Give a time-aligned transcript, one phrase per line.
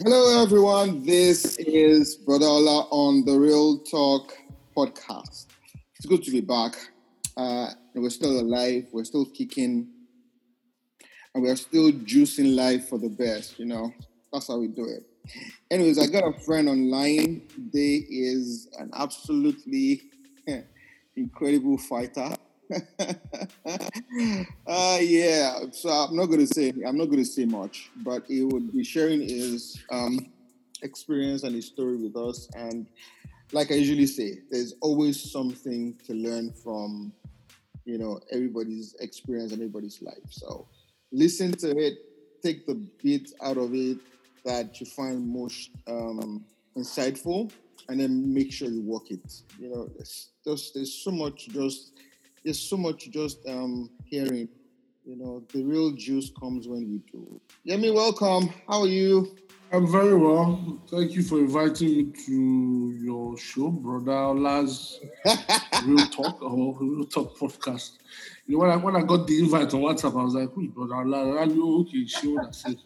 [0.00, 1.04] Hello, everyone.
[1.04, 4.32] This is Brother Ola on the Real Talk
[4.76, 5.46] podcast.
[5.96, 6.76] It's good to be back.
[7.36, 8.86] Uh, we're still alive.
[8.92, 9.88] We're still kicking,
[11.34, 13.58] and we're still juicing life for the best.
[13.58, 13.92] You know,
[14.32, 15.02] that's how we do it.
[15.68, 17.48] Anyways, I got a friend online.
[17.74, 20.02] They is an absolutely
[21.16, 22.36] incredible fighter.
[24.66, 28.24] uh, yeah, so I'm not going to say I'm not going to say much, but
[28.26, 30.30] he would be sharing his um,
[30.82, 32.48] experience and his story with us.
[32.54, 32.86] And
[33.52, 37.12] like I usually say, there's always something to learn from,
[37.84, 40.30] you know, everybody's experience and everybody's life.
[40.30, 40.68] So
[41.10, 41.98] listen to it,
[42.42, 43.98] take the bit out of it
[44.44, 46.44] that you find most um,
[46.76, 47.50] insightful,
[47.88, 49.42] and then make sure you work it.
[49.58, 49.90] You know,
[50.44, 51.92] there's so much just
[52.44, 54.48] there's so much just um, hearing.
[55.04, 57.40] You know, the real juice comes when we do.
[57.66, 58.50] Yemi, welcome.
[58.68, 59.34] How are you?
[59.72, 60.80] I'm very well.
[60.90, 64.98] Thank you for inviting me to your show, Brother Ola's
[65.86, 67.92] Real Talk or Real Talk podcast.
[68.46, 70.68] You know, when I when I got the invite on WhatsApp, I was like, "Who's
[70.68, 72.76] Brother Ola?" I knew, okay, she would have said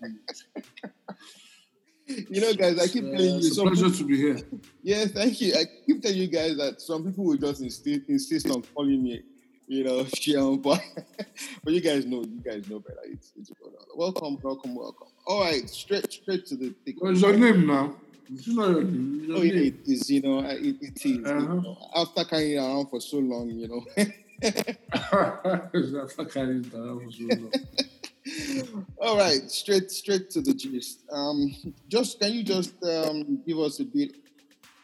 [2.29, 3.37] You know, guys, I keep Uh, telling you.
[3.47, 4.41] it's a pleasure people- to be here.
[4.83, 5.55] Yeah, thank you.
[5.55, 9.23] I keep telling you guys that some people will just insist, insist on calling me,
[9.67, 10.83] you know, Shion, but
[11.65, 13.01] but you guys know, you guys know better.
[13.05, 13.51] It's, it's
[13.95, 15.09] welcome, welcome, welcome.
[15.27, 17.01] All right, straight straight to the thick.
[17.01, 17.95] What is your name now?
[18.33, 19.25] It's not your name.
[19.29, 19.57] Your Oh name.
[19.57, 20.11] it is.
[20.11, 21.27] You know, it, it is.
[21.27, 21.41] Uh-huh.
[21.41, 21.77] know.
[21.95, 23.85] after carrying around for so long, you know.
[24.43, 26.63] Not carrying.
[26.63, 28.87] That was so long.
[29.01, 31.01] All right, straight straight to the gist.
[31.13, 31.55] Um,
[31.89, 34.15] just can you just um, give us a bit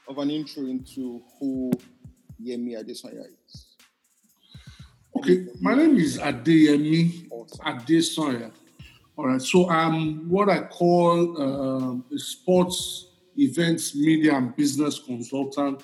[0.08, 1.70] of an intro into who
[2.42, 3.37] Yemi Adesanya is?
[5.18, 7.28] Okay, my name is Adeyemi.
[7.66, 8.52] Adesanya.
[9.16, 15.82] All right, so I'm what I call um, a sports events, media, and business consultant.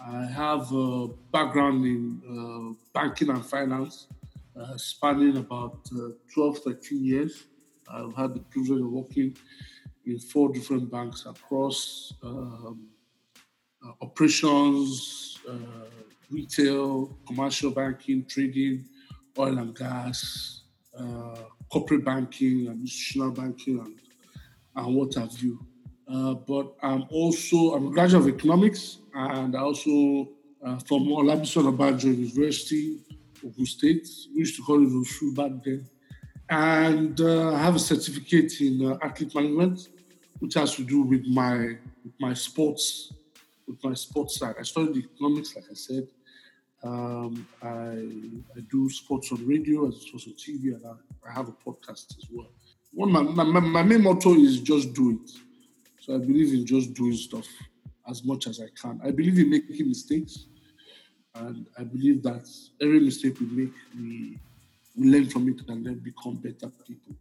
[0.00, 4.08] I have a background in uh, banking and finance,
[4.60, 7.44] uh, spanning about uh, 12, 13 years.
[7.88, 9.36] I've had the privilege of working
[10.04, 12.88] in four different banks across um,
[13.86, 15.54] uh, operations, uh,
[16.30, 18.84] retail, commercial banking, trading,
[19.38, 20.62] oil and gas,
[20.98, 24.00] uh, corporate banking, and institutional banking, and,
[24.76, 25.58] and what have you.
[26.08, 30.28] Uh, but I'm also I'm a graduate of economics, and I also
[30.64, 32.98] uh, from Olabisi Onabanjo University,
[33.44, 34.08] Ogun State.
[34.32, 35.86] We used to call it Osu back then.
[36.50, 39.88] And uh, I have a certificate in uh, athlete management,
[40.40, 43.12] which has to do with my with my sports
[43.66, 44.56] with my sports side.
[44.58, 46.08] I studied economics, like I said.
[46.82, 51.32] Um, I, I do sports on radio as well as on TV, and I, I
[51.32, 52.48] have a podcast as well.
[52.92, 55.30] One my, my, my main motto is just do it.
[56.00, 57.46] So I believe in just doing stuff
[58.08, 59.00] as much as I can.
[59.02, 60.46] I believe in making mistakes,
[61.34, 62.46] and I believe that
[62.80, 64.38] every mistake we make, we,
[64.94, 67.16] we learn from it and then become better people.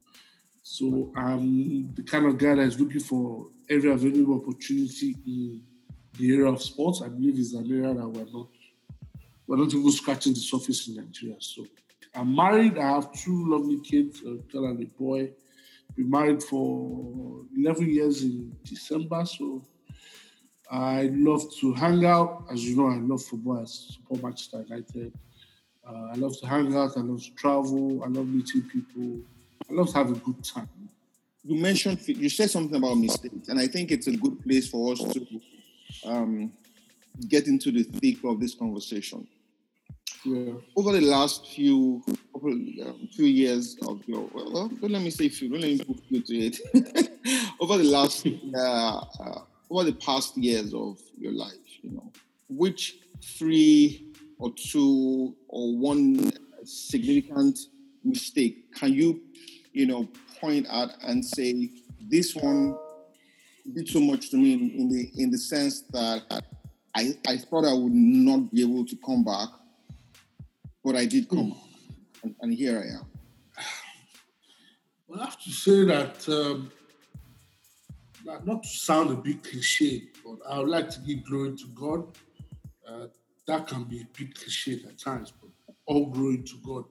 [0.61, 5.61] So I'm the kind of guy that is looking for every available opportunity in
[6.17, 7.01] the area of sports.
[7.01, 8.47] I believe is an area that we're not
[9.47, 11.35] we're not even scratching the surface in Nigeria.
[11.39, 11.65] So
[12.15, 12.77] I'm married.
[12.77, 15.31] I have two lovely kids, a girl and a boy.
[15.95, 19.25] Been married for 11 years in December.
[19.25, 19.63] So
[20.71, 22.45] I love to hang out.
[22.51, 23.59] As you know, I love football.
[23.61, 25.13] I support Manchester United.
[25.87, 26.97] Uh, I love to hang out.
[26.97, 28.01] I love to travel.
[28.03, 29.19] I love meeting people.
[29.69, 30.69] I love to have a good time.
[31.43, 34.93] You mentioned you said something about mistakes, and I think it's a good place for
[34.93, 35.27] us to
[36.05, 36.51] um,
[37.27, 39.27] get into the thick of this conversation.
[40.25, 40.53] Yeah.
[40.75, 45.49] Over the last few couple, um, few years of your well, let me say few,
[45.49, 47.09] don't let me put few to it.
[47.59, 52.11] over the last uh, uh, over the past years of your life, you know,
[52.49, 54.07] which three
[54.39, 56.31] or two or one
[56.63, 57.59] significant
[58.03, 59.21] mistake can you,
[59.73, 60.07] you know,
[60.39, 61.69] point out and say
[62.09, 62.77] this one
[63.71, 66.23] did so much to me in, in the in the sense that
[66.95, 69.49] I, I thought I would not be able to come back,
[70.83, 71.59] but I did come back,
[72.23, 73.05] and, and here I am.
[75.07, 76.71] Well, I have to say that, um,
[78.25, 81.67] not not to sound a bit cliche, but I would like to give glory to
[81.73, 82.07] God.
[82.87, 83.07] Uh,
[83.47, 85.49] that can be a bit cliche at times, but
[85.85, 86.85] all glory to God.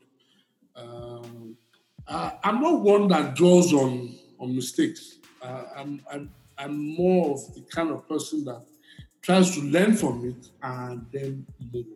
[0.74, 1.56] Um,
[2.08, 5.18] I, I'm not one that draws on on mistakes.
[5.40, 6.30] Uh, I'm, I'm
[6.62, 8.62] I'm more of the kind of person that
[9.20, 11.86] tries to learn from it and then move.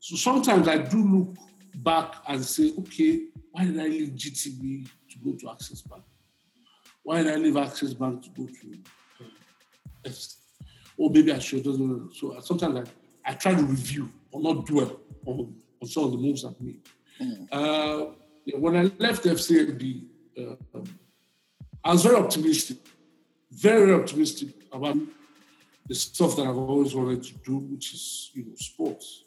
[0.00, 1.36] So sometimes I do look
[1.76, 6.02] back and say, okay, why did I leave GTB to go to Access Bank?
[7.02, 10.10] Why did I leave Access Bank to go to
[10.96, 11.64] or maybe I should.
[11.64, 12.88] So sometimes like,
[13.24, 16.80] I try to review or not dwell on, on some of the moves I've made.
[17.20, 17.48] Mm.
[17.50, 18.12] Uh,
[18.58, 20.04] when I left FCMB,
[20.38, 20.42] uh,
[20.74, 20.84] um,
[21.82, 22.78] I was very optimistic,
[23.54, 24.96] very optimistic about
[25.86, 29.24] the stuff that I've always wanted to do, which is you know sports.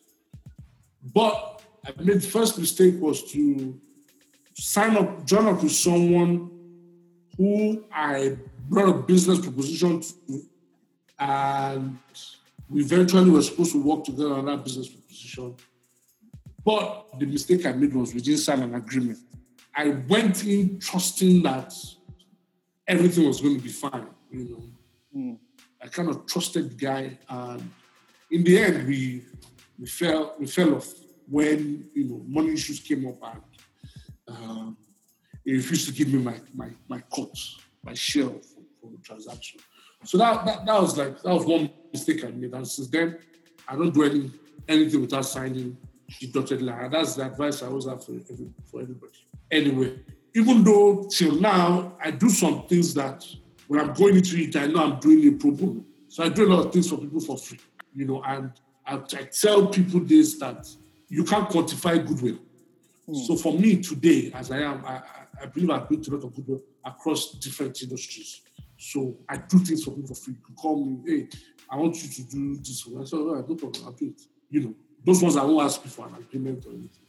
[1.13, 3.79] But I the first mistake was to
[4.55, 6.49] sign up, join up with someone
[7.37, 8.37] who I
[8.69, 10.41] brought a business proposition to,
[11.19, 11.97] and
[12.69, 15.55] we eventually were supposed to work together on that business proposition.
[16.65, 19.19] But the mistake I made was we didn't sign an agreement.
[19.73, 21.73] I went in trusting that
[22.87, 24.63] everything was going to be fine, you know.
[25.15, 25.37] Mm.
[25.81, 27.69] I kind of trusted the guy, and
[28.31, 29.23] in the end, we
[29.79, 30.91] we fell we fell off
[31.29, 33.41] when you know money issues came up,
[34.27, 34.77] and um,
[35.43, 37.35] he refused to give me my my my cut,
[37.83, 39.59] my share for, for the transaction.
[40.03, 43.17] So that, that that was like that was one mistake I made, and since then,
[43.67, 44.31] I don't do any
[44.67, 45.77] anything without signing
[46.19, 46.91] the dotted line.
[46.91, 49.13] That's the advice I always have for, every, for everybody.
[49.51, 49.99] Anyway,
[50.33, 53.25] even though till now I do some things that
[53.67, 55.85] when I'm going into it, I know I'm doing a pro bono.
[56.07, 57.59] So I do a lot of things for people for free,
[57.93, 58.51] you know, and
[58.85, 60.67] I, I tell people this that
[61.09, 62.39] you can't quantify goodwill.
[63.07, 63.27] Mm.
[63.27, 65.01] So for me today, as I am, I,
[65.41, 68.41] I believe I've built a lot of goodwill across different industries.
[68.77, 70.35] So I do things for people for free.
[70.47, 71.29] You call me, hey,
[71.69, 72.87] I want you to do this.
[72.87, 74.21] I said, all right, no problem, I'll do it.
[74.49, 74.73] You know,
[75.03, 77.05] those ones I won't ask you for an agreement or anything.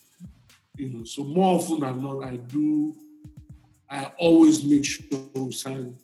[0.76, 2.94] You know, so more often than not, I do.
[3.90, 5.96] I always make sure we sign,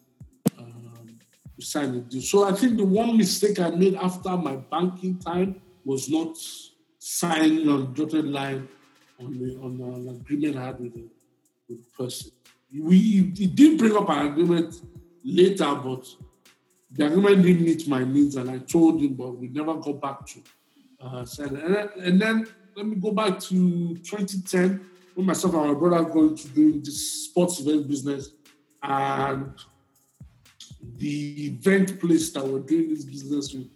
[1.59, 2.23] a deal.
[2.23, 6.37] So I think the one mistake I made after my banking time was not
[6.99, 8.69] signing on dotted line
[9.21, 11.09] on the on an agreement I had with the,
[11.69, 12.33] with the person.
[12.73, 14.75] We it did bring up an agreement
[15.23, 16.07] later, but
[16.91, 20.27] the agreement didn't meet my needs, and I told him, but we never got back
[20.27, 20.41] to
[21.05, 21.57] uh, and,
[22.03, 24.81] and then let me go back to 2010
[25.15, 28.31] when myself and my brother going to doing this sports event business
[28.83, 29.53] and
[30.97, 33.69] the event place that we're doing this business with,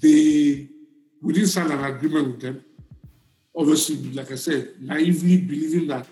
[0.00, 0.68] they
[1.20, 2.64] we didn't sign an agreement with them.
[3.56, 6.06] Obviously, like I said, naively believing that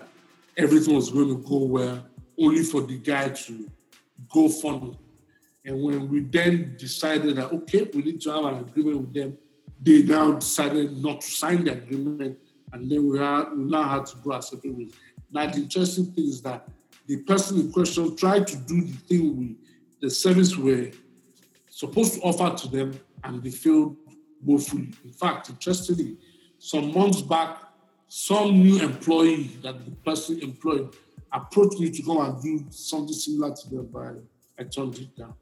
[0.55, 2.05] everything was going to go well,
[2.39, 3.69] only for the guy to
[4.33, 4.95] go fund.
[5.65, 9.37] And when we then decided that okay, we need to have an agreement with them,
[9.81, 12.37] they now decided not to sign the agreement,
[12.71, 14.93] and then we, had, we now had to go our separate ways.
[15.31, 16.67] Now, the interesting thing is that
[17.07, 19.55] the person in question tried to do the thing we,
[20.01, 20.91] the service we're
[21.69, 23.95] supposed to offer to them, and they failed
[24.43, 24.89] woefully.
[25.05, 26.17] In fact, interestingly,
[26.57, 27.57] some months back,
[28.07, 30.95] some new employee that the person employed
[31.31, 34.21] approached me to go and do something similar to them, but
[34.59, 35.33] I turned it down.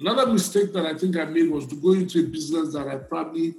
[0.00, 2.96] Another mistake that I think I made was to go into a business that I
[2.96, 3.54] probably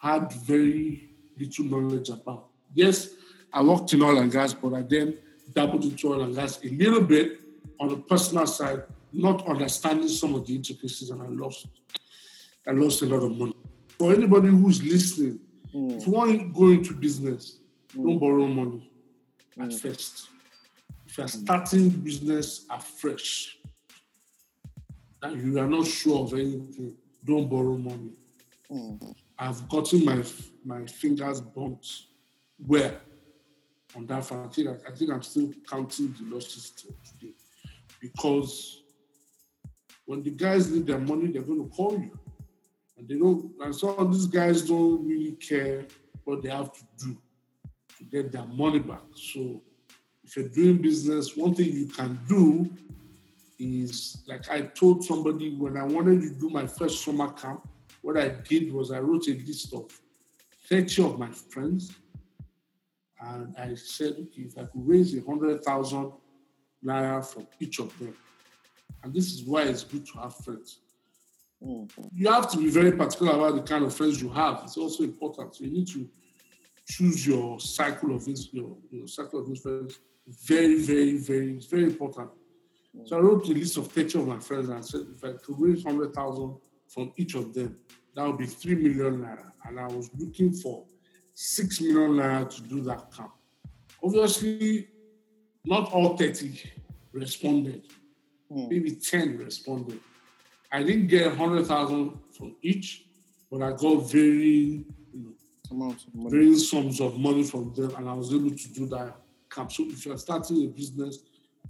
[0.00, 2.48] had very little knowledge about.
[2.74, 3.10] Yes,
[3.52, 5.16] I worked in oil and gas, but I then
[5.54, 7.40] dabbled into oil and gas a little bit
[7.80, 8.82] on the personal side,
[9.12, 11.66] not understanding some of the intricacies, and I lost.
[12.66, 13.56] I lost a lot of money.
[13.98, 15.40] For anybody who's listening,
[15.74, 15.96] mm.
[15.96, 17.58] if you want to go into business,
[17.90, 18.04] mm.
[18.04, 18.90] don't borrow money
[19.58, 19.64] mm.
[19.64, 20.28] at first.
[21.06, 23.58] If you're starting business afresh,
[25.22, 26.94] and you are not sure of anything,
[27.24, 28.12] don't borrow money.
[28.70, 29.10] Mm-hmm.
[29.38, 30.22] I've gotten my
[30.64, 31.86] my fingers burnt
[32.66, 33.00] where
[33.96, 34.46] on that front.
[34.46, 37.34] I think, I think I'm still counting the losses today
[38.00, 38.82] because
[40.06, 42.18] when the guys need their money, they're going to call you.
[42.96, 45.84] And they don't, and some of these guys don't really care
[46.24, 47.16] what they have to do
[47.98, 49.02] to get their money back.
[49.14, 49.62] So
[50.24, 52.70] if you're doing business, one thing you can do
[53.58, 57.68] is like I told somebody when I wanted to do my first summer camp,
[58.02, 59.90] what I did was I wrote a list of
[60.68, 61.92] 30 of my friends.
[63.20, 66.12] And I said, okay, if I could raise a 100,000
[66.84, 68.14] naira from each of them.
[69.02, 70.80] And this is why it's good to have friends.
[71.62, 72.02] Mm-hmm.
[72.14, 74.60] You have to be very particular about the kind of friends you have.
[74.64, 75.56] It's also important.
[75.56, 76.08] So you need to
[76.88, 79.98] choose your cycle of your, your cycle of influence.
[80.46, 82.30] Very, very, very, it's very important.
[83.04, 85.32] So I wrote a list of 30 of my friends and I said, if I
[85.32, 86.56] could raise 100,000
[86.88, 87.76] from each of them,
[88.14, 89.52] that would be 3 million naira.
[89.64, 90.84] And I was looking for
[91.34, 93.30] 6 million naira to do that camp.
[94.02, 94.88] Obviously,
[95.64, 96.60] not all 30
[97.12, 97.84] responded,
[98.50, 98.68] mm.
[98.68, 100.00] maybe 10 responded.
[100.70, 103.06] I didn't get 100,000 from each,
[103.50, 105.34] but I got very, you
[105.72, 109.16] know, varying sums of money from them, and I was able to do that
[109.50, 109.72] camp.
[109.72, 111.18] So if you're starting a business,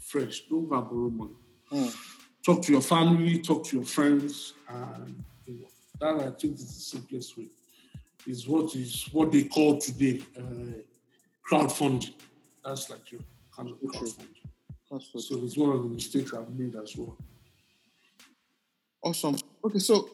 [0.01, 0.43] fresh.
[0.49, 1.35] Don't go borrow money.
[1.73, 1.95] Mm.
[2.45, 5.69] talk to your family, talk to your friends, and you know,
[6.01, 7.49] that I think is the simplest way.
[8.27, 10.83] Is what is what they call today uh,
[11.49, 12.15] crowdfunding.
[12.65, 13.21] That's like your
[13.59, 15.21] kind of crowdfunding.
[15.21, 17.19] So it's one of the mistakes I've made as well.
[19.03, 19.37] Awesome.
[19.65, 20.09] Okay, so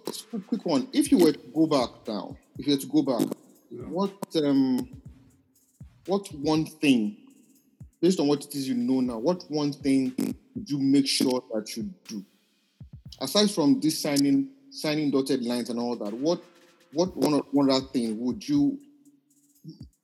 [0.49, 0.89] quick one.
[0.93, 3.37] If you were to go back now, if you were to go back,
[3.71, 3.83] yeah.
[3.83, 5.01] what um,
[6.07, 7.17] what one thing,
[8.01, 10.15] based on what it is you know now, what one thing
[10.55, 12.25] would you make sure that you do?
[13.21, 16.43] Aside from this signing, signing dotted lines and all that, what
[16.93, 18.79] what one one other thing would you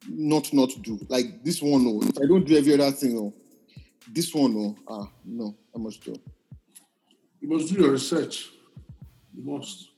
[0.09, 0.99] not not do?
[1.09, 2.03] Like this one, no.
[2.03, 3.35] If I don't do every other thing, no.
[4.09, 4.77] This one, no.
[4.89, 5.57] Ah, no.
[5.75, 6.17] I must do.
[7.41, 8.51] You must do your research.
[9.35, 9.89] You must.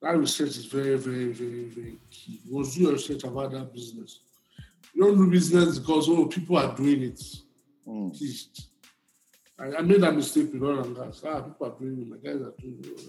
[0.00, 2.40] That research is very, very, very, very key.
[2.44, 4.20] You must do your research about that business.
[4.94, 7.22] You don't do business because oh people are doing it.
[7.86, 8.66] Mm.
[9.58, 11.22] I, I, made that mistake with oil and gas.
[11.24, 12.08] Ah, people are doing it.
[12.08, 13.00] My guys are doing it.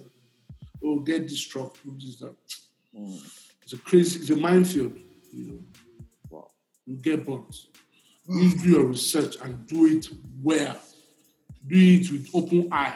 [0.84, 2.36] Oh, get this truck, do this, that.
[2.96, 3.22] Mm.
[3.64, 4.98] It's a crazy, it's a minefield.
[5.34, 5.60] You know,
[6.30, 6.48] wow.
[6.86, 7.56] you get burnt.
[8.30, 10.08] You do your research and do it
[10.42, 10.78] well.
[11.68, 12.96] Do it with open eye.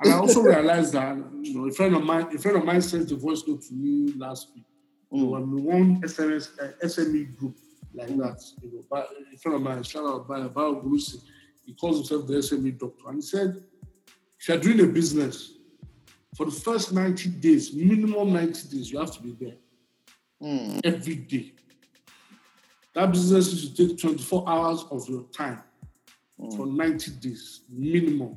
[0.00, 2.80] And I also realized that you know a friend of mine, a friend of mine
[2.80, 4.64] sent a voice note to me last week.
[5.12, 5.18] Mm.
[5.18, 7.56] You know, I'm one SMS, uh, SME group
[7.94, 8.18] like mm.
[8.18, 8.42] that.
[8.62, 11.20] You know, but a friend of mine, shout out by Bao Gurusi,
[11.64, 13.62] he calls himself the SME doctor, and he said,
[14.38, 15.54] if you're doing a business,
[16.36, 19.56] for the first 90 days, minimum 90 days, you have to be there
[20.42, 20.80] mm.
[20.84, 21.52] every day.
[22.94, 25.62] That business is to take 24 hours of your time
[26.40, 26.56] mm.
[26.56, 28.36] for 90 days, minimum.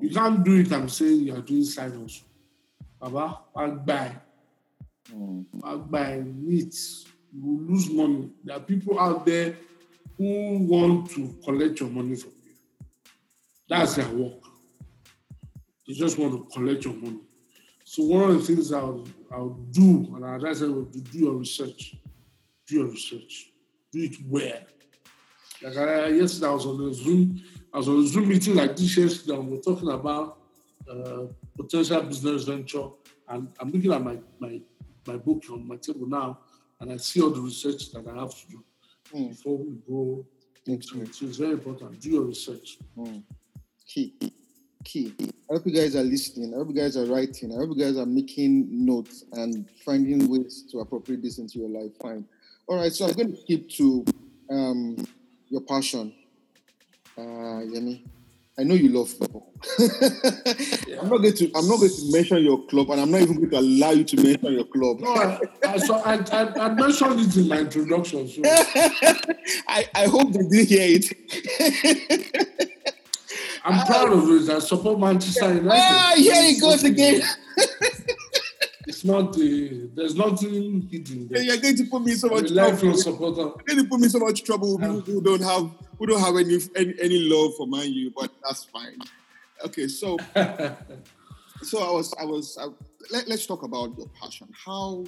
[0.00, 2.26] You can't do it I'm saying you are doing side hustle.
[2.98, 4.16] Baba, I'll buy.
[5.62, 6.74] I'll buy meat.
[7.32, 8.30] You lose money.
[8.42, 9.54] There are people out there
[10.16, 12.54] who want to collect your money from you.
[13.68, 14.40] That's their work.
[15.86, 17.20] They just want to collect your money.
[17.94, 21.34] So one of the things I'll, I'll do, and I advise everyone to do your
[21.34, 21.94] research.
[22.66, 23.52] Do your research.
[23.92, 24.58] Do it well.
[25.62, 27.40] Like I, yesterday I was on the Zoom
[27.72, 30.38] I was on a Zoom meeting like this yesterday, and we're talking about
[30.90, 32.88] uh, potential business venture.
[33.28, 34.60] And I'm looking at my, my,
[35.06, 36.40] my book on my table now,
[36.80, 38.64] and I see all the research that I have to do
[39.14, 39.28] mm.
[39.28, 40.26] before we go
[40.66, 41.14] into it.
[41.14, 42.00] So it's very important.
[42.00, 42.78] Do your research.
[42.98, 43.22] Mm.
[43.86, 44.14] Key.
[44.84, 45.14] Key.
[45.20, 46.54] I hope you guys are listening.
[46.54, 47.52] I hope you guys are writing.
[47.52, 51.68] I hope you guys are making notes and finding ways to appropriate this into your
[51.68, 51.92] life.
[52.00, 52.24] Fine.
[52.66, 52.92] All right.
[52.92, 54.04] So I'm going to skip to
[54.50, 54.96] um,
[55.48, 56.12] your passion
[57.16, 58.02] uh, Yemi,
[58.58, 59.52] I know you love football.
[59.78, 59.88] yeah.
[61.00, 61.50] I'm not going to.
[61.54, 64.04] I'm not going to mention your club, and I'm not even going to allow you
[64.04, 65.00] to mention your club.
[65.00, 68.28] No, I, I, so I, I, I mentioned it in my introduction.
[68.28, 68.42] So.
[69.68, 72.70] I, I hope they did hear it.
[73.64, 74.50] I'm proud of it.
[74.50, 75.70] I support Manchester United.
[75.72, 77.22] Ah, here he goes again.
[78.86, 79.88] it's not the.
[79.94, 81.28] There's nothing hidden.
[81.28, 81.42] There.
[81.42, 82.94] You're going to put me so much trouble.
[82.94, 83.40] Supporter.
[83.40, 86.58] You're going to put me so much trouble who don't have who don't have any,
[86.76, 88.98] any any love for Man U, but that's fine.
[89.64, 90.18] Okay, so
[91.62, 92.66] so I was I was I,
[93.10, 94.48] let, us talk about your passion.
[94.52, 95.04] How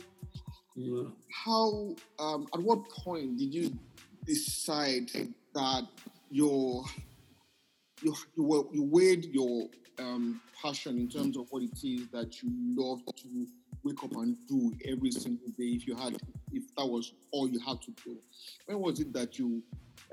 [0.74, 1.02] yeah.
[1.28, 3.78] how um, at what point did you
[4.24, 5.10] decide
[5.54, 5.86] that
[6.30, 6.84] your
[8.02, 12.50] you you, you weighed your um, passion in terms of what it is that you
[12.76, 13.46] love to
[13.82, 16.16] wake up and do every single day if you had
[16.52, 18.16] if that was all you had to do
[18.66, 19.62] when was it that you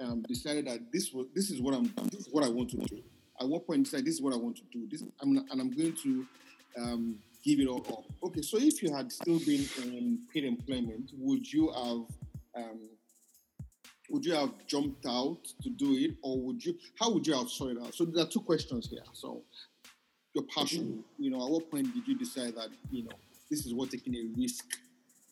[0.02, 2.78] um, decided that this was this is what I'm this is what I want to
[2.78, 3.02] do.
[3.40, 4.88] At what point you decided this is what I want to do.
[4.90, 6.26] This I'm, and I'm going to
[6.78, 8.06] um, give it all up.
[8.24, 12.90] Okay, so if you had still been in paid employment, would you have um,
[14.14, 16.76] would you have jumped out to do it, or would you?
[17.00, 17.96] How would you have sorted out?
[17.96, 19.04] So there are two questions here.
[19.12, 19.42] So
[20.36, 23.16] your passion, you know, at what point did you decide that you know
[23.50, 24.66] this is what taking a risk,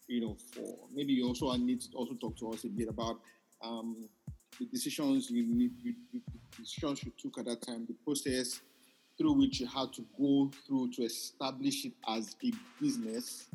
[0.07, 0.79] you know, for?
[0.91, 3.19] Maybe you also need to also talk to us a bit about
[3.63, 4.09] um,
[4.59, 6.21] the decisions you, you, you, the
[6.57, 8.61] decisions you took at that time, the process
[9.15, 13.45] through which you had to go through to establish it as a business,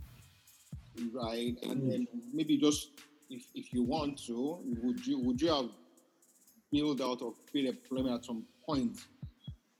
[1.13, 1.57] right?
[1.65, 1.91] And mm.
[1.91, 2.91] then maybe just
[3.31, 5.71] if, if you want to, would you would you have
[6.73, 8.99] built out of paid employment at some point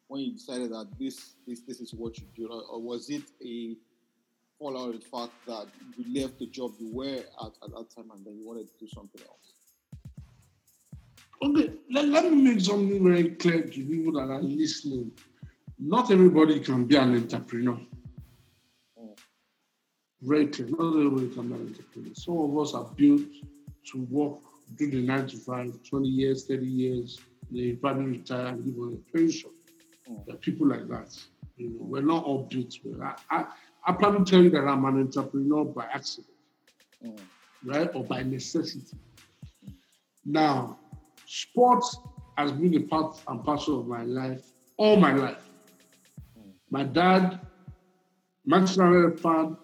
[0.09, 3.77] when you decided that this this this is what you do, or was it a
[4.59, 8.11] fallout of the fact that you left the job you were at at that time
[8.15, 9.53] and then you wanted to do something else?
[11.43, 15.13] Okay, let, let me make something very clear to people that are listening.
[15.79, 17.79] Not everybody can be an entrepreneur.
[20.25, 20.69] Clear.
[20.69, 22.15] Not everybody can be an entrepreneur.
[22.15, 23.23] Some of us are built
[23.93, 24.39] to work,
[24.77, 27.21] do the nine to five, 20 years, 30 years,
[27.51, 29.51] they probably retire and live on a pension.
[30.27, 31.17] There are people like that.
[31.57, 33.15] You know, we're not all built well.
[33.31, 33.45] I, I,
[33.87, 36.35] I plan to tell you that I'm an entrepreneur by accident,
[37.05, 37.19] mm.
[37.65, 37.89] right?
[37.95, 38.97] Or by necessity.
[40.25, 40.79] Now,
[41.27, 41.99] sports
[42.37, 44.43] has been a part and parcel of my life
[44.77, 45.49] all my life.
[46.71, 47.41] My dad,
[48.45, 49.57] Manchester United fan,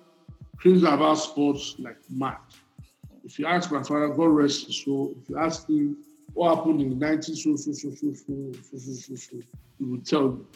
[0.62, 2.36] crazy about sports like mad.
[3.24, 5.96] If you ask my father, God rest his soul, if you ask him
[6.34, 9.36] what happened in the 90s, so, so, so, so, so, so, so, so, so,
[9.78, 10.46] he will tell you.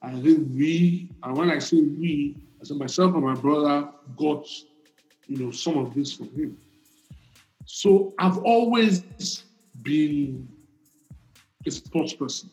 [0.00, 4.46] I think we, and when I say we, I said myself and my brother got,
[5.26, 6.56] you know, some of this from him.
[7.66, 9.44] So I've always
[9.82, 10.48] been
[11.66, 12.50] a sports person.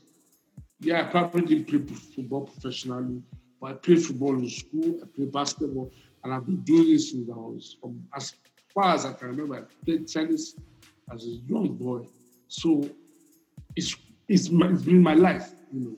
[0.82, 3.22] Yeah, I probably didn't play football professionally,
[3.62, 5.92] but I played football in school, I played basketball,
[6.24, 8.34] and I've been doing this since I was from as
[8.74, 9.56] far as I can remember.
[9.58, 10.56] I played tennis
[11.14, 12.08] as a young boy.
[12.48, 12.90] So
[13.76, 13.96] it's
[14.28, 15.96] it's, my, it's been my life, you know.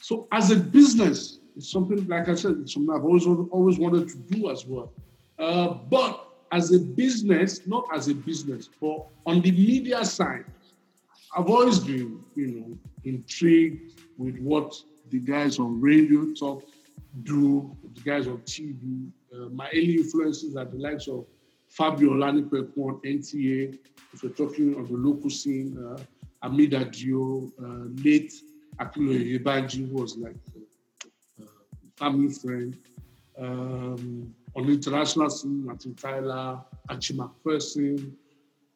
[0.00, 4.08] So as a business, it's something like I said, it's something I've always always wanted
[4.08, 4.92] to do as well.
[5.38, 10.44] Uh, but as a business, not as a business, but on the media side,
[11.36, 14.74] I've always been, you know, intrigued with what
[15.10, 16.62] the guys on radio talk
[17.22, 19.10] do, the guys on TV.
[19.36, 21.26] Uh, my early influences are the likes of
[21.68, 23.78] Fabio Olanipeku on NTA,
[24.12, 26.00] if we're talking on the local scene, uh,
[26.42, 28.32] Hamid Adio, uh, late
[28.78, 31.46] Yebanji, who was like a, a
[31.96, 32.76] family friend.
[33.38, 38.12] Um, on the international scene, Martin Tyler, Archie McPherson,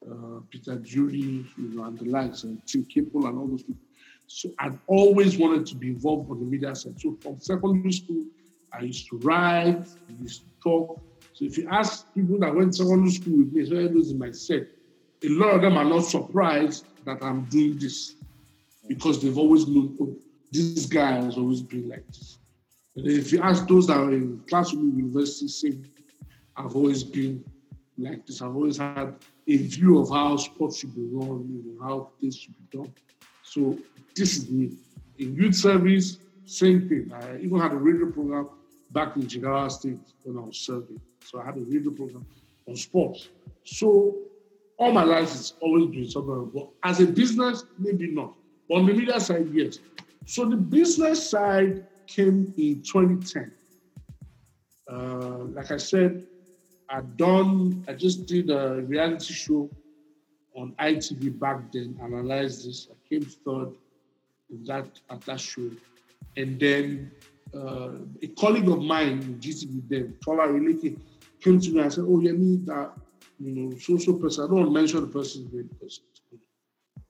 [0.07, 3.83] uh, Peter Drury, you know, and the likes, and Tim Kippel and all those people.
[4.27, 7.01] So I'd always wanted to be involved on the media side.
[7.01, 8.25] So from secondary school,
[8.73, 11.01] I used to write, I used to talk.
[11.33, 14.19] So if you ask people that went to secondary school with me, so those in
[14.19, 14.67] my set,
[15.23, 18.15] a lot of them are not surprised that I'm doing this
[18.89, 20.17] because they've always known, oh,
[20.53, 22.39] this guy has always been like this.
[22.97, 25.85] And if you ask those that are in class with me, university, same,
[26.57, 27.45] I've always been
[27.99, 28.43] like this.
[28.43, 29.15] I've always had
[29.47, 32.93] a view of how sports should be run, you know, how things should be done.
[33.43, 33.79] So
[34.15, 34.73] this is me.
[35.19, 37.13] In youth service, same thing.
[37.15, 38.49] I even had a radio program
[38.91, 41.01] back in Jigawa State when I was serving.
[41.25, 42.27] So I had a radio program
[42.67, 43.29] on sports.
[43.65, 44.17] So
[44.79, 46.51] all my life it's always been something.
[46.55, 48.35] But as a business, maybe not.
[48.69, 49.79] But on the media side, yes.
[50.27, 53.53] So the business side came in 2010.
[54.91, 56.27] Uh, like I said,
[56.89, 59.71] I'd done, I just did a reality show
[60.57, 62.89] on ITV back then, analyzed this.
[62.91, 63.71] I came third
[64.51, 65.71] in that at that show.
[66.37, 67.13] And then
[67.55, 67.91] uh,
[68.23, 70.99] a colleague of mine in GTB then, Tola Releke,
[71.41, 72.93] came to me and said, Oh, yeah, me that,
[73.39, 74.45] you know, so so person.
[74.45, 76.01] I don't want to mention the person's name because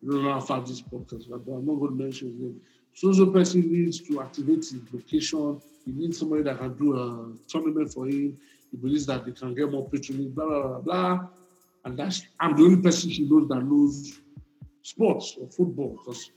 [0.01, 2.61] you don't know how far this podcast, but I'm not going to mention his name.
[2.95, 5.61] So so person needs to activate his location.
[5.85, 8.39] He needs somebody that can do a tournament for him.
[8.71, 11.29] He believes that they can get more patronage, blah, blah, blah, blah.
[11.85, 14.21] And that's, I'm the only person she knows that knows
[14.83, 16.31] sports or football because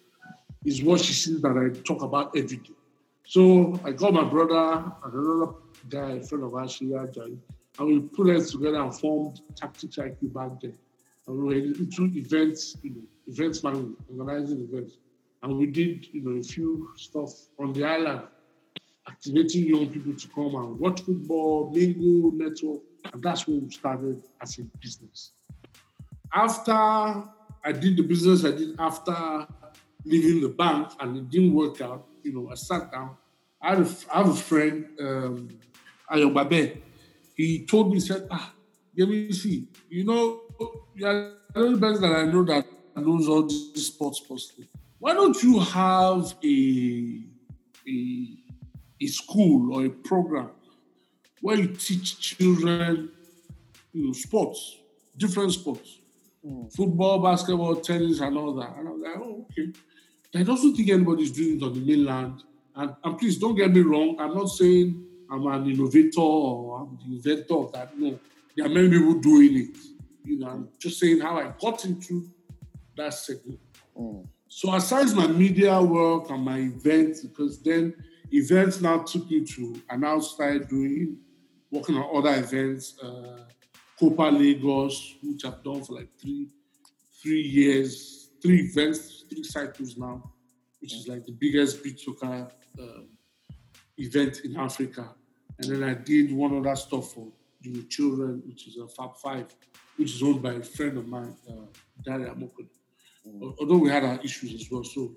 [0.66, 2.74] it's what she sees that I talk about every day.
[3.26, 5.54] So I called my brother and another
[5.90, 10.62] guy, a friend of ours, and we put us together and formed Tactics IQ back
[10.62, 10.78] then.
[11.28, 14.98] And we were into events, you know, events management, organizing events.
[15.42, 18.22] And we did, you know, a few stuff on the island
[19.08, 22.82] activating young people to come and watch football, mingle, network,
[23.12, 25.32] and that's when we started as a business.
[26.34, 29.48] After I did the business I did after
[30.06, 33.18] leaving the bank and it didn't work out, you know, I sat down.
[33.62, 35.50] I, have a, I have a friend, um,
[36.12, 36.78] Ayobabe.
[37.36, 38.54] He told me, he said, ah,
[38.98, 40.42] let me see, you know,
[40.96, 41.14] you're
[41.54, 44.70] the only person that I know that knows all these sports personally.
[45.00, 47.24] Why don't you have a,
[47.88, 48.44] a
[49.04, 50.52] a school or a program
[51.42, 53.12] where you teach children
[53.92, 54.78] you know, sports,
[55.18, 56.00] different sports,
[56.46, 56.74] mm.
[56.74, 58.76] football, basketball, tennis, and all that.
[58.78, 59.72] And I was like, oh, okay.
[60.36, 62.44] I don't think anybody's doing it on the mainland.
[62.76, 64.16] And, and please don't get me wrong.
[64.20, 67.98] I'm not saying I'm an innovator or I'm the inventor of that.
[67.98, 68.20] No,
[68.56, 69.78] there are many people doing it.
[70.26, 72.30] You know, I'm just saying how I got into
[72.96, 73.60] that segment.
[73.96, 74.28] Mm.
[74.48, 77.94] So aside my media work and my events, because then
[78.32, 81.18] events now took me to, and now started doing,
[81.72, 83.46] working on other events, uh,
[84.00, 86.50] Copa Lagos, which I've done for like three,
[87.22, 90.32] three years, three events, three cycles now,
[90.80, 92.48] which is like the biggest beach soccer
[92.80, 93.08] um,
[93.98, 95.16] event in Africa.
[95.60, 97.28] And then I did one other stuff for
[97.62, 99.56] the children, which is a Fab Five,
[99.98, 101.66] which is owned by a friend of mine, uh,
[102.04, 102.70] Daria Mokode.
[103.28, 103.56] Mm.
[103.60, 105.16] Although we had our issues as well, so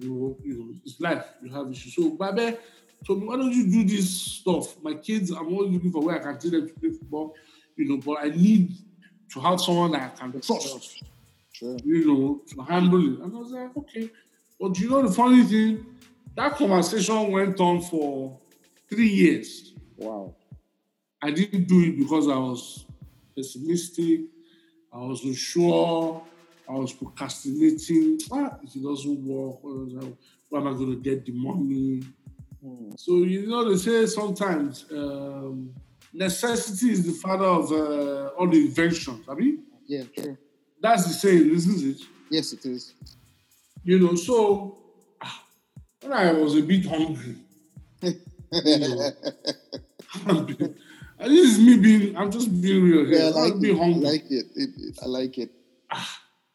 [0.00, 1.26] You know, you know, it's life.
[1.42, 1.94] You have issues.
[1.94, 2.56] So, Babe,
[3.04, 4.08] so why don't you do this
[4.40, 4.82] stuff?
[4.82, 7.34] My kids, I'm always looking for where I can take them to play football,
[7.76, 8.72] you know, but I need
[9.32, 11.02] to have someone that I can trust,
[11.60, 11.76] Sure.
[11.84, 13.20] you know, to handle it.
[13.20, 14.08] And I was like, okay.
[14.58, 15.84] But you know the funny thing?
[16.34, 18.38] That conversation went on for
[18.88, 19.74] three years.
[19.98, 20.34] Wow.
[21.20, 22.86] I didn't do it because I was
[23.36, 24.20] pessimistic.
[24.90, 26.22] I was unsure.
[26.66, 28.18] I was procrastinating.
[28.32, 29.58] Ah, if it doesn't work,
[30.48, 32.02] where am I going to get the money?
[32.64, 32.92] Hmm.
[32.96, 35.74] So you know they say sometimes um,
[36.14, 39.26] necessity is the father of uh, all the inventions.
[39.28, 40.38] I mean, Yeah, sure.
[40.80, 42.00] That's the saying, isn't it?
[42.30, 42.94] Yes, it is.
[43.84, 44.78] You know, so
[45.22, 45.44] ah,
[46.02, 47.36] when I was a bit hungry,
[48.02, 49.12] you know,
[51.18, 53.18] this is me being, I'm just being real here.
[53.18, 53.54] yeah, I like.
[53.54, 54.46] I like it.
[54.54, 55.50] It- it- I like it.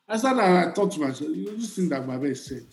[0.08, 2.68] I started I thought to myself, you know, this thing that Babe said,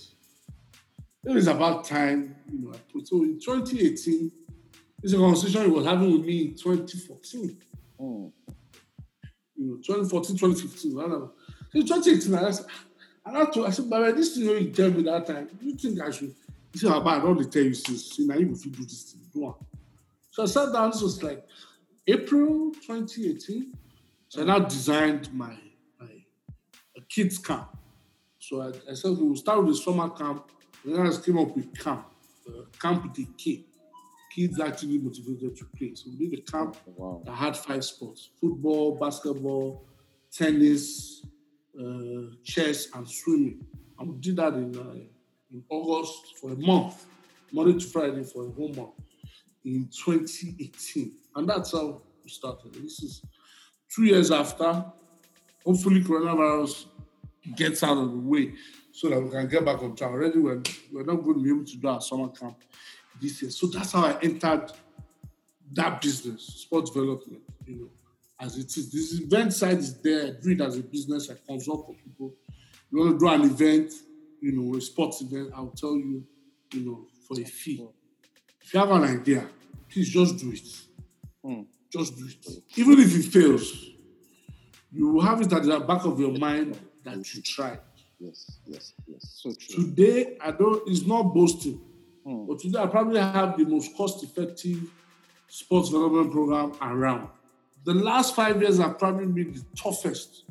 [1.25, 4.31] it was about time, you know, I put so in 2018,
[5.01, 7.57] this is a conversation he was having with me in 2014.
[7.99, 8.27] Hmm.
[9.57, 11.33] You know, 2014, 2015, I don't know.
[11.73, 12.67] So in 2018, I said,
[13.25, 16.01] and I told I said, Babe, this thing you tell me that time, you think
[16.01, 16.35] I should?
[16.73, 19.05] He said, Baba, I don't tell you since, see, now you if you do this
[19.13, 19.55] thing, do on.
[20.31, 21.47] So I sat down, this was like
[22.07, 23.73] April 2018.
[24.29, 25.55] So I now designed my,
[26.01, 26.09] my
[26.97, 27.69] a kids camp.
[28.39, 30.51] So I, I said we will start with the summer camp.
[30.85, 32.07] And then I came up with camp,
[32.49, 33.65] uh, camp with a K.
[34.35, 35.95] Kids actually motivated to play.
[35.95, 37.23] So we did a camp Wow.
[37.25, 39.85] that had five sports: football, basketball,
[40.33, 41.25] tennis,
[41.79, 43.65] uh, chess, and swimming.
[43.99, 45.05] And we did that in uh,
[45.53, 47.07] in August for a month,
[47.53, 48.95] Monday to Friday for a whole month
[49.65, 52.75] in 2018, and that's how we started.
[52.75, 53.23] This is
[53.95, 54.85] two years after.
[55.65, 56.87] Hopefully, coronavirus
[57.55, 58.55] gets out of the way
[58.93, 60.11] so that we can get back on track.
[60.11, 62.57] Already, we're, we're not going to be able to do our summer camp
[63.21, 63.51] this year.
[63.51, 64.73] So that's how I entered
[65.73, 67.91] that business, sports development, you know,
[68.43, 68.91] as it is.
[68.91, 70.33] This event side is there.
[70.33, 71.31] Do it as a business.
[71.31, 72.35] I consult for people.
[72.91, 73.93] You want to do an event,
[74.41, 76.25] you know, a sports event, I'll tell you,
[76.75, 77.87] you know, for a fee.
[78.61, 79.47] If you have an idea,
[79.89, 80.69] please just do it.
[81.45, 81.63] Hmm.
[81.91, 82.63] Just do it.
[82.77, 83.87] Even if it fails,
[84.91, 87.81] you will have it at the back of your mind that you tried.
[88.19, 89.41] Yes, yes, yes.
[89.43, 89.85] So true.
[89.85, 91.81] Today, I don't, it's not boasting,
[92.25, 92.47] Hmm.
[92.47, 94.91] but today I probably have the most cost effective
[95.49, 97.29] sports development program around.
[97.85, 100.45] The last five years have probably been the toughest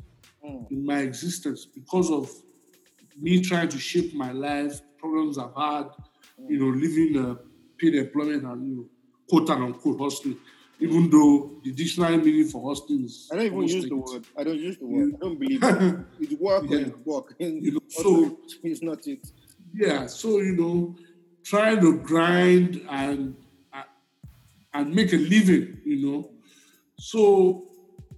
[0.44, 0.64] Hmm.
[0.70, 2.28] in my existence because of
[3.16, 5.86] me trying to shape my life, problems I've had,
[6.48, 7.38] you know, living a
[7.78, 8.86] paid employment and, you know,
[9.30, 10.36] quote and unquote hustling,
[10.80, 13.28] even though the dictionary meaning for hustling is.
[13.32, 14.26] I don't even use the word.
[14.36, 15.14] I don't use the word.
[15.14, 15.96] I don't believe it.
[16.20, 16.78] It's work Yeah.
[16.78, 17.34] it's work.
[17.38, 19.24] You know, Also, it's not it.
[19.72, 20.96] Yeah, so you know,
[21.44, 23.36] trying to grind and
[24.74, 26.30] and make a living, you know.
[27.02, 27.64] So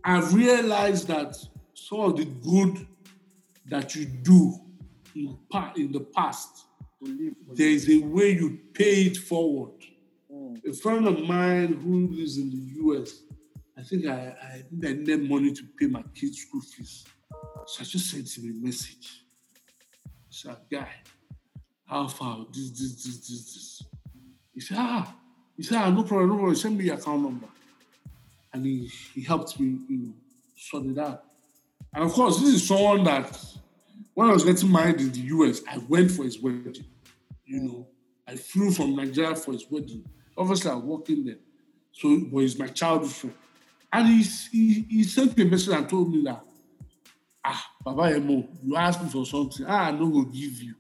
[0.05, 1.35] I've realized that
[1.73, 2.87] some of the good
[3.65, 4.61] that you do
[5.17, 6.67] in pa- in the past,
[7.01, 9.73] there is a way you pay it forward.
[10.31, 10.57] Hmm.
[10.69, 13.23] A friend of mine who lives in the US,
[13.79, 17.07] I think I, I I need money to pay my kids' school fees.
[17.67, 19.25] So I just sent him a message.
[20.29, 20.93] Said, guy,
[21.87, 22.45] how far?
[22.53, 23.83] This, this, this, this, this.
[24.53, 25.17] He said, ah.
[25.57, 26.55] He said, ah, no problem, no problem.
[26.55, 27.49] Send me your account number.
[28.55, 30.15] And he, he helped me, you know,
[30.57, 31.25] sort it out.
[31.93, 33.39] And of course, this is someone that
[34.15, 36.87] when I was getting married in the US, I went for his wedding.
[37.45, 37.89] You know,
[38.27, 40.05] I flew from Nigeria for his wedding.
[40.39, 41.39] Obviously, I was working there.
[41.93, 43.35] So, but he's my childhood friend.
[43.93, 46.43] And he, he, he sent me a message and told me that,
[47.45, 49.67] ah, Baba Emo, you asked me for something.
[49.69, 50.75] Ah, go give you.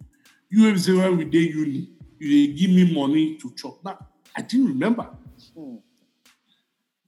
[0.50, 3.84] You have say when we did uni, you give me money to chop.
[3.84, 3.98] Now,
[4.36, 5.08] I didn't remember.
[5.56, 5.76] Hmm.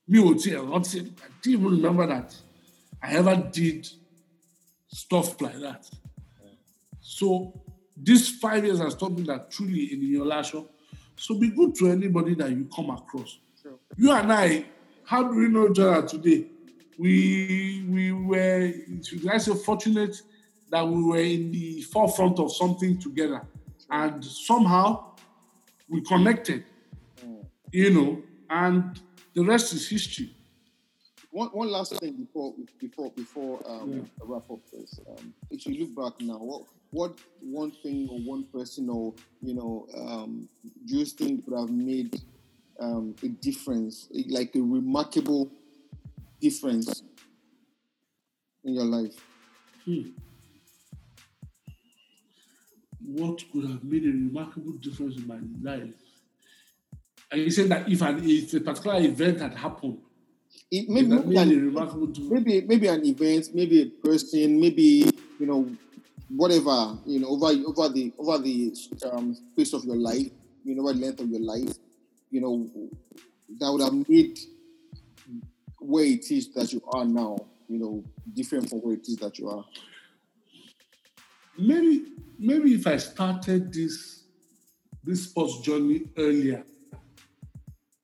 [0.08, 0.86] Me would say, a lot.
[0.88, 2.34] I didn't even remember that
[3.02, 3.88] I ever did
[4.88, 5.88] stuff like that.
[7.00, 7.60] So
[7.96, 10.68] these five years has taught me that truly in your last show.
[11.16, 13.38] So be good to anybody that you come across.
[13.62, 13.78] Sure.
[13.96, 14.66] You and I,
[15.04, 16.46] how do we know each other today?
[16.98, 20.20] We we were should I say fortunate
[20.70, 23.42] that we were in the forefront of something together.
[23.90, 25.12] And somehow
[25.88, 26.64] we connected,
[27.22, 27.36] hmm.
[27.70, 29.00] you know, and
[29.36, 30.34] the rest is history.
[31.30, 34.02] One, one last thing before before before um, Yeah.
[34.22, 34.98] I wrap up this.
[35.06, 39.54] Um, if you look back now, what what one thing or one person or you
[39.54, 40.48] know um,
[40.86, 42.18] do you think would have made
[42.80, 45.50] um, a difference, like a remarkable
[46.40, 47.02] difference
[48.64, 49.14] in your life?
[49.84, 50.08] Hmm.
[53.06, 55.94] what could have made a remarkable difference in my life?
[57.30, 59.98] And he said that if, an, if a particular event had happened,
[60.70, 62.32] It, maybe, maybe, an, remarkable difference.
[62.32, 65.70] maybe maybe an event, maybe a person, maybe you know
[66.28, 68.74] whatever you know over over the over the
[69.10, 70.30] um, space of your life,
[70.64, 71.74] you know, over the length of your life,
[72.30, 72.66] you know,
[73.60, 74.38] that would have made
[75.78, 77.36] where it is that you are now,
[77.68, 79.64] you know, different from where it is that you are.
[81.58, 84.24] maybe maybe if I started this
[85.04, 86.64] this sports journey earlier,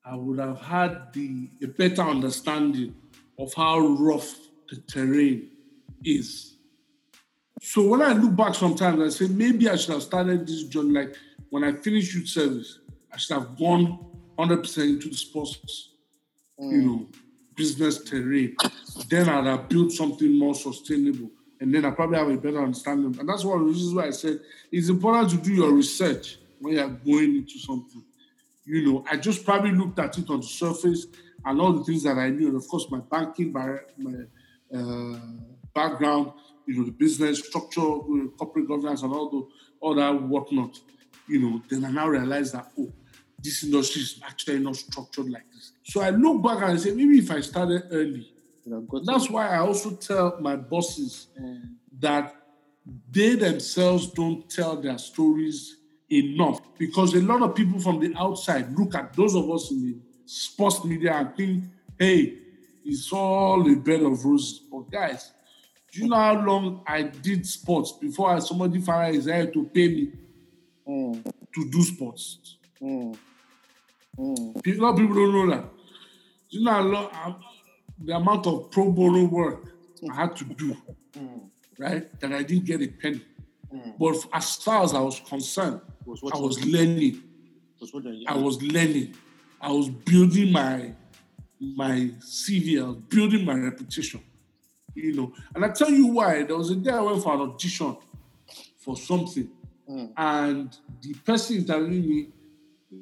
[0.04, 2.94] I would have had the a better understanding
[3.38, 4.36] of how rough
[4.68, 5.50] the terrain
[6.04, 6.56] is.
[7.60, 10.90] So when I look back sometimes, I say maybe I should have started this journey
[10.90, 11.16] like
[11.50, 12.80] when I finished youth service,
[13.12, 14.04] I should have gone
[14.38, 15.90] 100% into the sports,
[16.58, 16.86] you hmm.
[16.86, 17.06] know,
[17.54, 18.56] business terrain.
[19.08, 21.30] Then I'd have built something more sustainable.
[21.60, 23.16] And then I probably have a better understanding.
[23.20, 24.40] And that's one of the reasons why I said
[24.72, 28.02] it's important to do your research when you're going into something.
[28.64, 31.06] You know, I just probably looked at it on the surface
[31.44, 32.48] and all the things that I knew.
[32.48, 34.24] And of course, my banking, my, my
[34.74, 35.18] uh,
[35.74, 36.32] background,
[36.66, 39.48] you know, the business structure, uh, corporate governance, and all the
[39.80, 40.78] all that whatnot.
[41.28, 42.92] You know, then I now realize that oh,
[43.42, 45.72] this industry is actually not structured like this.
[45.82, 48.32] So I look back and I say maybe if I started early,
[49.04, 51.28] that's why I also tell my bosses
[51.98, 52.34] that
[53.10, 55.76] they themselves don't tell their stories
[56.12, 59.82] enough because a lot of people from the outside look at those of us in
[59.84, 59.96] the
[60.26, 61.64] sports media and think,
[61.98, 62.34] hey,
[62.84, 64.60] it's all a bed of roses.
[64.70, 65.32] But guys,
[65.92, 69.88] do you know how long I did sports before I, somebody found his to pay
[69.88, 70.12] me
[70.88, 71.22] Mm,
[71.54, 72.56] to do sports?
[72.82, 73.16] mm,
[74.18, 74.66] mm.
[74.66, 75.64] A lot of people don't know that.
[76.50, 77.40] Do you know how long, how-
[78.04, 79.72] the amount of pro bono work
[80.10, 80.76] I had to do,
[81.78, 82.18] right?
[82.20, 83.20] That I didn't get a penny.
[83.72, 83.98] Mm.
[83.98, 87.22] But as far as I was concerned, Was what I was learning.
[87.80, 89.14] was what you- I was learning.
[89.60, 90.94] I was building my
[91.60, 92.80] my CV.
[92.80, 94.20] I was building my reputation.
[94.94, 96.42] You know, and I tell you why.
[96.42, 97.96] There was a day I went for an audition
[98.78, 99.48] for something,
[99.88, 100.12] mm.
[100.16, 102.28] and the person interviewing me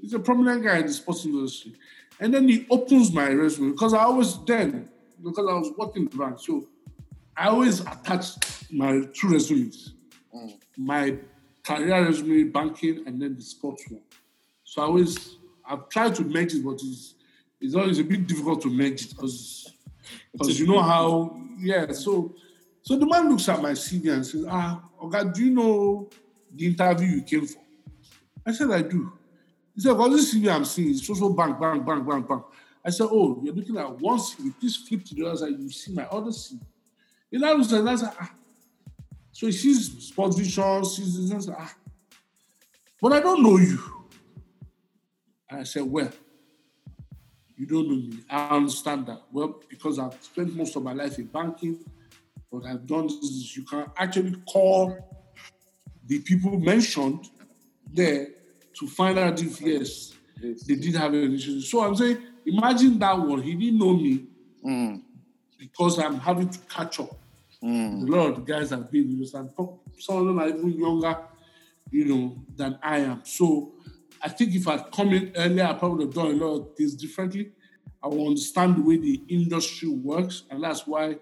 [0.02, 1.74] is a prominent guy in the sports industry.
[2.20, 4.88] And then he opens my resume because I always then
[5.22, 6.68] because I was working the bank, so
[7.36, 9.94] I always attached my two resumes,
[10.76, 11.16] my
[11.64, 14.02] career resume, banking, and then the sports one.
[14.64, 17.14] So I always I've tried to merge it, but it's
[17.60, 19.72] it's always a bit difficult to merge it because
[20.32, 21.92] because you know how yeah.
[21.92, 22.34] So
[22.82, 26.08] so the man looks at my CV and says, Ah, okay, do you know
[26.54, 27.60] the interview you came for?
[28.46, 29.12] I said I do.
[29.74, 32.42] He said, Well, this CV I'm seeing is also bank, bank, bank, bank, bank.
[32.84, 34.52] I said, Oh, you're looking at one CV.
[34.58, 35.58] Please flip to the other side.
[35.58, 36.60] You see my other CV.
[37.30, 38.14] He now looks at that.
[38.18, 38.30] Ah.
[39.40, 41.74] So he sees sports vision, sees this, ah.
[43.00, 43.78] But I don't know you.
[45.48, 46.10] And I said, Well,
[47.56, 48.18] you don't know me.
[48.28, 49.22] I understand that.
[49.32, 51.78] Well, because I've spent most of my life in banking,
[52.52, 53.56] but I've done this.
[53.56, 55.08] You can actually call
[56.04, 57.30] the people mentioned
[57.90, 58.26] there
[58.78, 60.12] to find out if yes,
[60.66, 61.62] they did have a relationship.
[61.62, 63.40] So I'm saying, imagine that one.
[63.40, 64.26] He didn't know me
[65.58, 67.19] because I'm having to catch up.
[67.62, 67.66] A
[68.06, 69.24] lot of the guys have been, you know,
[69.98, 71.18] some of them are even younger,
[71.90, 73.20] you know, than I am.
[73.24, 73.74] So
[74.22, 76.76] I think if I'd come in earlier, I probably would have done a lot of
[76.76, 77.52] things differently.
[78.02, 81.16] I will understand the way the industry works, and that's why,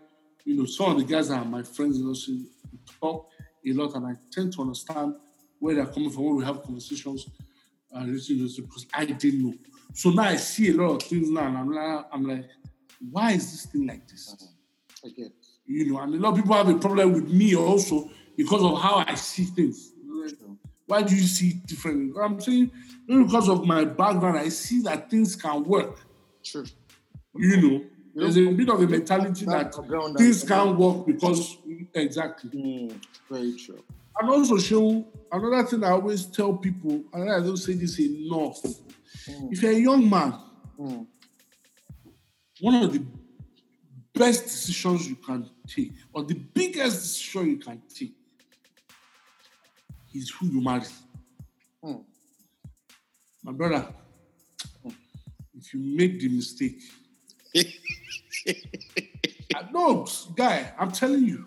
[0.44, 3.28] you know, some of the guys that are my friends in the we talk
[3.66, 5.14] a lot, and I tend to understand
[5.58, 7.28] where they're coming from when we have conversations
[7.92, 9.54] uh, because I didn't know.
[9.94, 12.44] So now I see a lot of things now, and I'm like, I'm like,
[13.10, 14.48] why is this thing like this?
[15.04, 15.32] I get.
[15.68, 18.80] You know, and a lot of people have a problem with me also because of
[18.80, 19.92] how I see things.
[20.86, 22.18] Why do you see it differently?
[22.20, 22.70] I'm saying
[23.06, 26.00] because of my background, I see that things can work.
[26.42, 26.64] Sure.
[27.36, 31.58] You know, there's a bit of a mentality That that things can't work because
[31.94, 32.50] exactly.
[32.50, 33.00] Mm,
[33.30, 33.84] very true.
[34.18, 38.58] And also show another thing I always tell people, and I don't say this enough.
[39.50, 40.34] If you're a young man,
[40.80, 41.06] Mm.
[42.60, 43.04] one of the
[44.14, 48.14] best decisions you can take, or the biggest show you can take,
[50.14, 50.86] is who you marry.
[51.84, 52.04] Mm.
[53.44, 53.86] My brother,
[55.54, 56.80] if you make the mistake,
[59.54, 61.44] I know, guy, I'm telling you,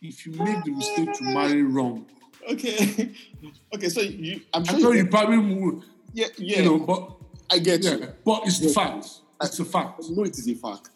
[0.00, 2.06] if you make the mistake to marry wrong,
[2.48, 3.12] Okay.
[3.74, 3.88] okay.
[3.88, 6.58] So you, I'm I sure know you, you probably would, yeah, yeah.
[6.58, 7.12] you know, but
[7.50, 8.08] I get yeah, you.
[8.24, 9.08] but it's the fact.
[9.42, 10.02] It's a fact.
[10.10, 10.90] No, it is a fact.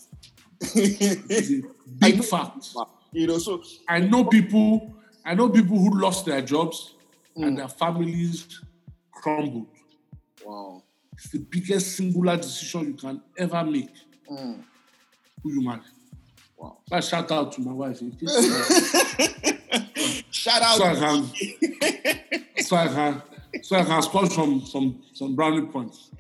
[0.61, 2.75] It's a I big fact.
[3.13, 4.95] You know, so I know people.
[5.25, 6.95] I know people who lost their jobs
[7.35, 8.61] and their families
[9.11, 9.67] crumbled.
[10.45, 10.83] Wow.
[11.15, 13.91] It's the biggest singular decision you can ever make.
[14.31, 14.63] Mm.
[15.43, 15.81] Who you marry.
[16.57, 16.79] Wow.
[16.93, 18.01] I shout out to my wife.
[20.31, 20.77] Shout out.
[20.77, 21.31] so I can,
[22.59, 23.23] so I can,
[23.63, 26.11] so I can score some some some brownie points.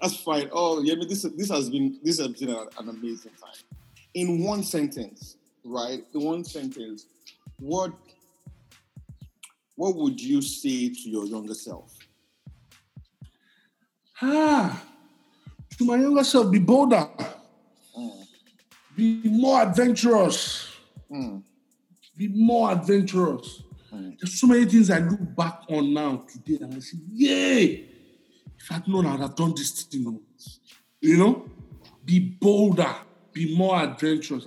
[0.00, 0.48] That's fine.
[0.52, 3.79] Oh, yeah, but this this has been this has been an, an amazing time.
[4.14, 6.02] In one sentence, right?
[6.14, 7.06] In one sentence,
[7.58, 7.92] what
[9.76, 11.96] what would you say to your younger self?
[14.20, 14.82] Ah,
[15.78, 17.08] to my younger self, be bolder,
[17.96, 18.26] Mm,
[18.96, 20.66] be more adventurous,
[21.10, 21.42] mm,
[22.16, 23.62] be more adventurous.
[23.92, 24.18] mm.
[24.18, 27.88] There's so many things I look back on now today and I say, yay!
[28.58, 30.04] If I'd known, I'd have done this thing.
[30.06, 30.20] oh."
[31.00, 31.48] You know,
[32.04, 32.94] be bolder,
[33.40, 34.46] be more adventurous.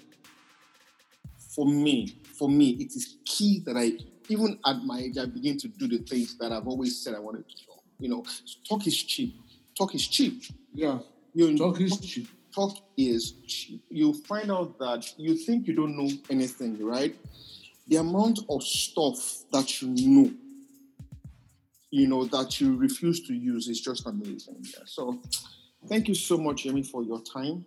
[1.56, 3.93] For me, for me, it is key that I
[4.29, 7.19] even at my age I begin to do the things that I've always said I
[7.19, 7.71] wanted to do.
[7.99, 8.23] You know,
[8.67, 9.36] talk is cheap.
[9.77, 10.43] Talk is cheap.
[10.73, 10.99] Yeah,
[11.34, 12.27] You talk is cheap.
[12.56, 13.84] talk is cheap.
[13.89, 17.15] You find out that you think you don't know anything, right?
[17.88, 19.19] The amount of stuff
[19.51, 20.32] that you know,
[21.91, 24.58] you know, that you refuse to use is just amazing.
[24.63, 24.84] Yeah.
[24.86, 25.21] So
[25.87, 27.65] thank you so much, Yemi, for your time.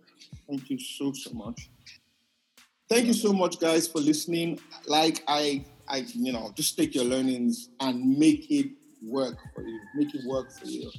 [0.48, 1.70] Thank you so, so much.
[2.88, 4.60] Thank you so much, guys, for listening.
[4.86, 8.70] Like I I, you know, just take your learnings and make it
[9.02, 9.80] work for you.
[9.94, 10.90] Make it work for you.